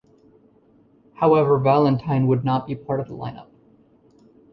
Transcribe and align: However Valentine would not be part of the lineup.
However 1.13 1.59
Valentine 1.59 2.25
would 2.25 2.43
not 2.43 2.65
be 2.65 2.73
part 2.73 2.99
of 2.99 3.07
the 3.07 3.13
lineup. 3.13 3.49